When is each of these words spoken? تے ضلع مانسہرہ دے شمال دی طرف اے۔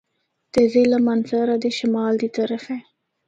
تے 0.51 0.61
ضلع 0.73 0.97
مانسہرہ 1.05 1.55
دے 1.63 1.69
شمال 1.77 2.13
دی 2.21 2.29
طرف 2.37 2.63
اے۔ 2.71 2.79